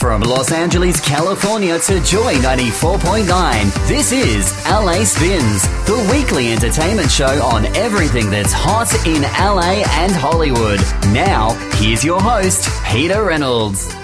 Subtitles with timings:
[0.00, 7.44] From Los Angeles, California to Joy 94.9, this is LA Spinz, the weekly entertainment show
[7.44, 10.80] on everything that's hot in LA and Hollywood.
[11.12, 13.94] Now, here's your host, Peter Reynolds.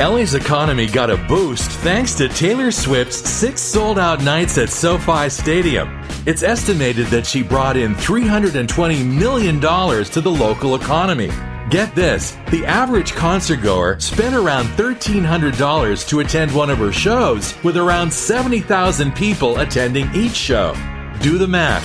[0.00, 5.28] LA's economy got a boost thanks to Taylor Swift's six sold out nights at SoFi
[5.28, 6.00] Stadium.
[6.24, 11.30] It's estimated that she brought in $320 million to the local economy.
[11.70, 17.62] Get this the average concert goer spent around $1,300 to attend one of her shows,
[17.62, 20.74] with around 70,000 people attending each show.
[21.20, 21.84] Do the math.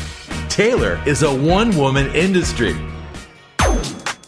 [0.49, 2.75] Taylor is a one woman industry.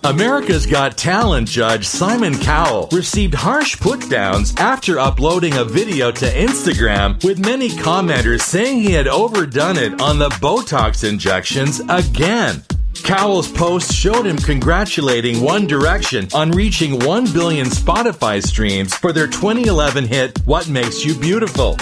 [0.04, 7.24] America's Got Talent judge Simon Cowell received harsh putdowns after uploading a video to Instagram,
[7.24, 12.62] with many commenters saying he had overdone it on the Botox injections again.
[13.04, 19.28] Cowell's post showed him congratulating One Direction on reaching 1 billion Spotify streams for their
[19.28, 21.76] 2011 hit What Makes You Beautiful.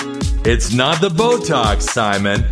[0.45, 2.44] It's not the Botox, Simon.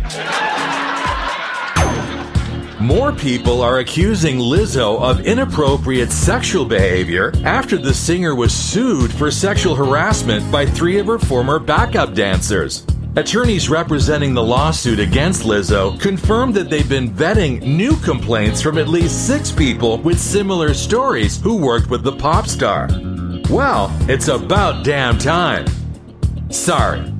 [2.80, 9.30] More people are accusing Lizzo of inappropriate sexual behavior after the singer was sued for
[9.30, 12.84] sexual harassment by three of her former backup dancers.
[13.14, 18.88] Attorneys representing the lawsuit against Lizzo confirmed that they've been vetting new complaints from at
[18.88, 22.88] least six people with similar stories who worked with the pop star.
[23.50, 25.66] Well, it's about damn time.
[26.48, 27.12] Sorry.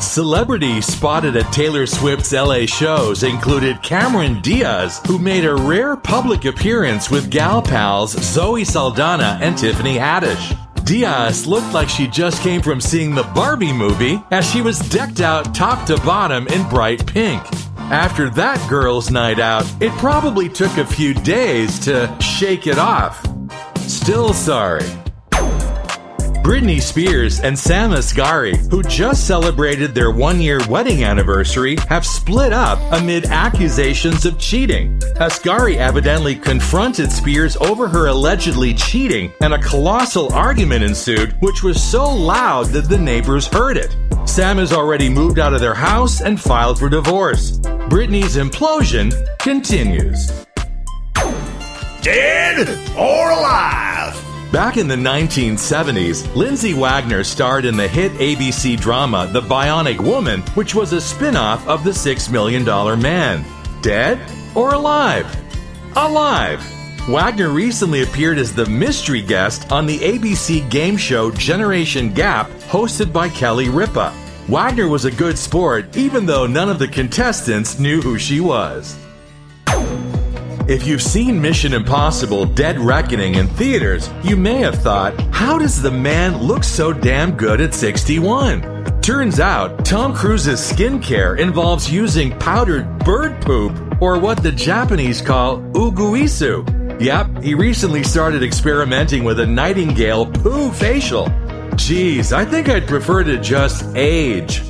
[0.00, 6.46] Celebrities spotted at Taylor Swift's LA shows included Cameron Diaz, who made a rare public
[6.46, 10.56] appearance with gal pals Zoe Saldana and Tiffany Haddish.
[10.90, 15.20] Diaz looked like she just came from seeing the Barbie movie as she was decked
[15.20, 17.40] out top to bottom in bright pink.
[17.92, 23.24] After that girl's night out, it probably took a few days to shake it off.
[23.82, 24.84] Still sorry.
[26.42, 32.52] Britney Spears and Sam Asghari, who just celebrated their one year wedding anniversary, have split
[32.52, 34.98] up amid accusations of cheating.
[35.16, 41.80] Asghari evidently confronted Spears over her allegedly cheating, and a colossal argument ensued, which was
[41.80, 43.94] so loud that the neighbors heard it.
[44.26, 47.58] Sam has already moved out of their house and filed for divorce.
[47.90, 50.46] Britney's implosion continues.
[52.02, 53.89] Dead or alive?
[54.52, 60.40] Back in the 1970s, Lindsay Wagner starred in the hit ABC drama The Bionic Woman,
[60.54, 63.44] which was a spin off of The Six Million Dollar Man.
[63.80, 64.18] Dead
[64.56, 65.24] or alive?
[65.94, 66.60] Alive!
[67.08, 73.12] Wagner recently appeared as the mystery guest on the ABC game show Generation Gap, hosted
[73.12, 74.12] by Kelly Ripa.
[74.48, 78.98] Wagner was a good sport, even though none of the contestants knew who she was.
[80.70, 85.82] If you've seen Mission Impossible Dead Reckoning in theaters, you may have thought, how does
[85.82, 89.00] the man look so damn good at 61?
[89.00, 95.58] Turns out, Tom Cruise's skincare involves using powdered bird poop, or what the Japanese call
[95.72, 97.00] uguisu.
[97.00, 101.28] Yep, he recently started experimenting with a nightingale poo facial.
[101.74, 104.69] Geez, I think I'd prefer to just age.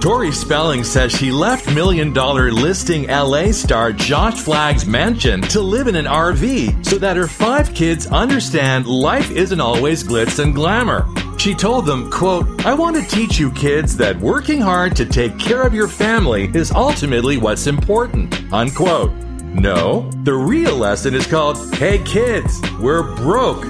[0.00, 5.88] Tori Spelling says she left Million Dollar Listing LA star Josh Flagg's mansion to live
[5.88, 11.04] in an RV so that her five kids understand life isn't always glitz and glamour.
[11.36, 15.36] She told them, quote, I want to teach you kids that working hard to take
[15.36, 19.12] care of your family is ultimately what's important, unquote.
[19.42, 23.64] No, the real lesson is called, Hey kids, we're broke.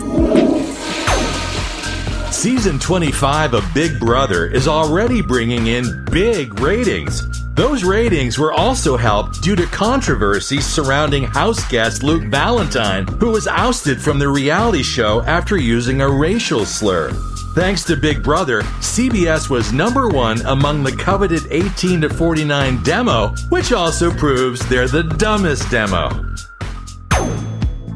[2.38, 7.26] Season 25 of Big Brother is already bringing in big ratings.
[7.54, 13.48] Those ratings were also helped due to controversy surrounding house guest Luke Valentine, who was
[13.48, 17.10] ousted from the reality show after using a racial slur.
[17.56, 23.34] Thanks to Big Brother, CBS was number one among the coveted 18 to 49 demo,
[23.48, 26.08] which also proves they're the dumbest demo.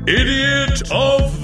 [0.08, 1.41] Idiot of.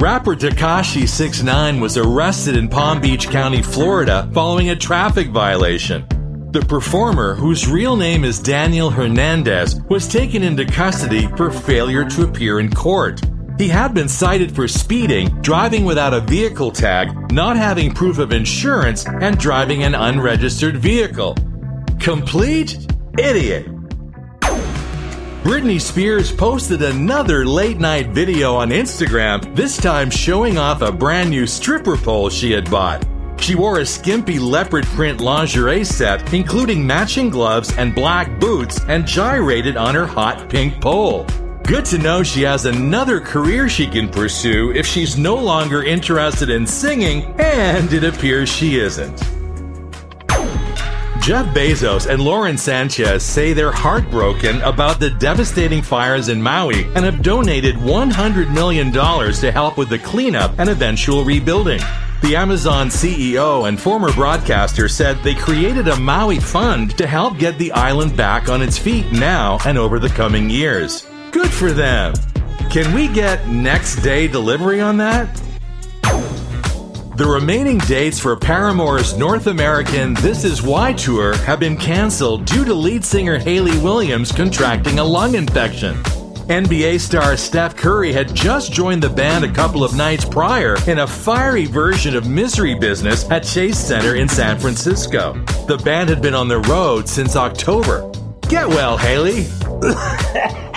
[0.00, 6.06] Rapper Tekashi 69 was arrested in Palm Beach County, Florida, following a traffic violation.
[6.52, 12.24] The performer, whose real name is Daniel Hernandez, was taken into custody for failure to
[12.24, 13.20] appear in court.
[13.58, 18.32] He had been cited for speeding, driving without a vehicle tag, not having proof of
[18.32, 21.36] insurance, and driving an unregistered vehicle.
[21.98, 23.68] Complete idiot.
[25.42, 31.30] Britney Spears posted another late night video on Instagram, this time showing off a brand
[31.30, 33.06] new stripper pole she had bought.
[33.38, 39.06] She wore a skimpy leopard print lingerie set, including matching gloves and black boots, and
[39.06, 41.24] gyrated on her hot pink pole.
[41.62, 46.50] Good to know she has another career she can pursue if she's no longer interested
[46.50, 49.39] in singing, and it appears she isn't.
[51.30, 57.04] Jeff Bezos and Lauren Sanchez say they're heartbroken about the devastating fires in Maui and
[57.04, 61.80] have donated $100 million to help with the cleanup and eventual rebuilding.
[62.22, 67.58] The Amazon CEO and former broadcaster said they created a Maui fund to help get
[67.58, 71.06] the island back on its feet now and over the coming years.
[71.30, 72.12] Good for them!
[72.72, 75.40] Can we get next day delivery on that?
[77.20, 82.64] The remaining dates for Paramore's North American This Is Why tour have been canceled due
[82.64, 86.02] to lead singer Hayley Williams contracting a lung infection.
[86.48, 91.00] NBA star Steph Curry had just joined the band a couple of nights prior in
[91.00, 95.34] a fiery version of Misery Business at Chase Center in San Francisco.
[95.68, 98.10] The band had been on the road since October.
[98.48, 99.44] Get well, Hayley!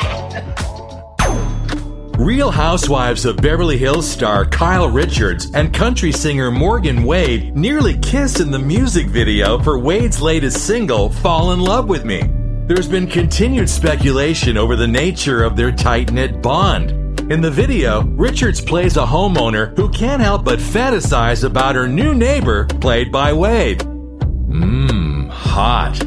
[2.20, 8.40] Real Housewives of Beverly Hills star Kyle Richards and country singer Morgan Wade nearly kiss
[8.40, 12.22] in the music video for Wade's latest single, Fall in Love with Me.
[12.68, 16.92] There's been continued speculation over the nature of their tight knit bond.
[17.32, 22.14] In the video, Richards plays a homeowner who can't help but fantasize about her new
[22.14, 23.80] neighbor, played by Wade.
[23.80, 25.98] Mmm, hot.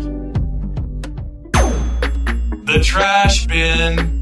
[2.65, 4.16] The trash bin.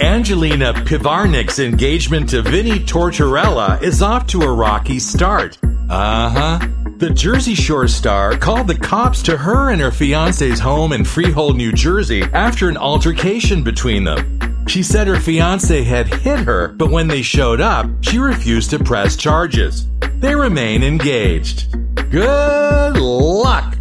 [0.00, 5.56] Angelina Pivarnik's engagement to Vinny Tortorella is off to a rocky start.
[5.88, 6.68] Uh huh.
[6.96, 11.56] The Jersey Shore star called the cops to her and her fiance's home in Freehold,
[11.56, 14.66] New Jersey after an altercation between them.
[14.66, 18.82] She said her fiance had hit her, but when they showed up, she refused to
[18.82, 19.86] press charges.
[20.16, 21.70] They remain engaged.
[22.10, 23.76] Good luck!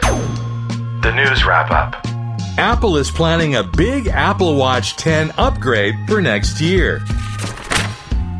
[0.00, 2.13] The news wrap up.
[2.56, 7.04] Apple is planning a big Apple Watch 10 upgrade for next year.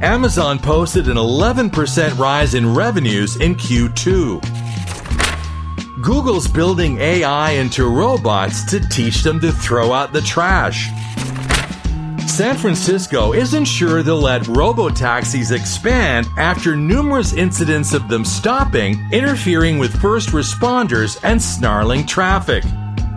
[0.02, 4.40] Amazon posted an 11% rise in revenues in Q2.
[6.00, 10.90] Google's building AI into robots to teach them to throw out the trash.
[12.28, 19.78] San Francisco isn't sure they'll let robo-taxis expand after numerous incidents of them stopping, interfering
[19.78, 22.62] with first responders, and snarling traffic.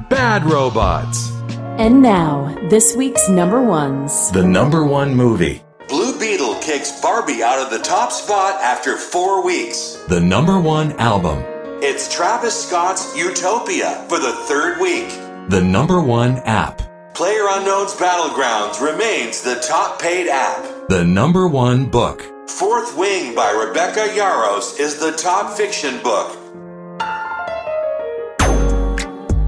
[0.10, 1.32] Bad robots.
[1.78, 4.32] And now, this week's number ones.
[4.32, 5.64] The number one movie.
[5.90, 9.98] Blue Beetle kicks Barbie out of the top spot after four weeks.
[10.08, 11.44] The number one album.
[11.84, 15.10] It's Travis Scott's Utopia for the third week.
[15.50, 16.82] The number one app.
[17.14, 20.88] Player Unknown's Battlegrounds remains the top paid app.
[20.88, 22.24] The number one book.
[22.50, 26.47] Fourth Wing by Rebecca Yarros is the top fiction book.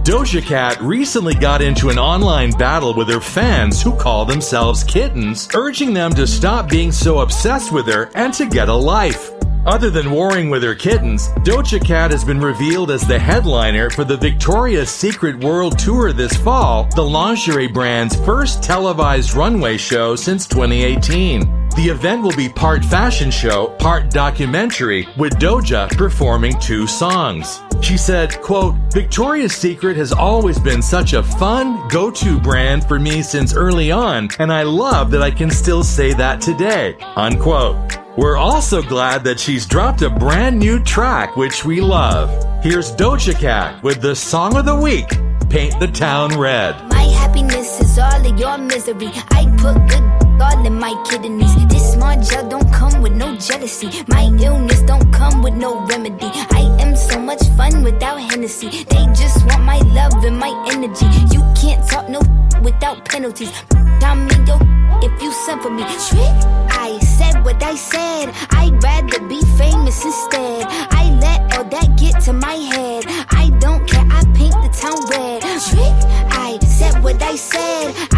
[0.09, 5.47] Doja Cat recently got into an online battle with her fans who call themselves kittens,
[5.53, 9.29] urging them to stop being so obsessed with her and to get a life.
[9.67, 14.03] Other than warring with her kittens, Doja Cat has been revealed as the headliner for
[14.03, 20.47] the Victoria's Secret World Tour this fall, the lingerie brand's first televised runway show since
[20.47, 21.58] 2018.
[21.79, 27.61] The event will be part fashion show, part documentary, with Doja performing two songs.
[27.79, 33.21] She said, quote, Victoria's Secret has always been such a fun, go-to brand for me
[33.21, 37.97] since early on, and I love that I can still say that today, unquote.
[38.17, 42.29] We're also glad that she's dropped a brand new track, which we love.
[42.61, 45.07] Here's Doja Cat with the song of the week,
[45.49, 46.75] Paint the Town Red.
[46.89, 49.11] My happiness is all of your misery.
[49.31, 51.68] I put good all in my kidneys.
[52.09, 54.03] Small gel don't come with no jealousy.
[54.07, 56.31] My illness don't come with no remedy.
[56.57, 58.83] I am so much fun without Hennessy.
[58.85, 61.05] They just want my love and my energy.
[61.31, 62.21] You can't talk no
[62.63, 63.51] without penalties.
[63.99, 64.57] Tell me yo
[65.03, 65.83] if you send for me.
[66.09, 66.33] Trick,
[66.73, 68.33] I said what I said.
[68.49, 70.65] I'd rather be famous instead.
[70.89, 73.05] I let all that get to my head.
[73.29, 74.05] I don't care.
[74.09, 75.41] I paint the town red.
[75.69, 75.97] Trick,
[76.31, 78.08] I said what I said.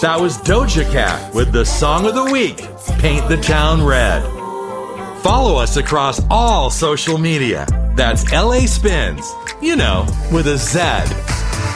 [0.00, 2.66] That was Doja Cat with the song of the week,
[3.00, 4.22] Paint the Town Red.
[5.20, 7.66] Follow us across all social media.
[7.96, 9.22] That's LA Spinz,
[9.60, 10.78] you know, with a Z.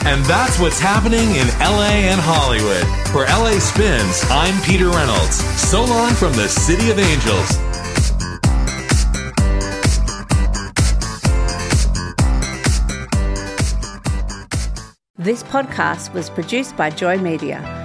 [0.09, 2.81] And that's what's happening in LA and Hollywood.
[3.09, 5.35] For LA Spinz, I'm Peter Reynolds.
[5.61, 7.51] So long from the City of Angels.
[15.15, 17.84] This podcast was produced by Joy Media.